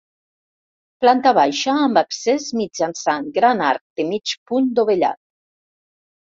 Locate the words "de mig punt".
4.03-4.73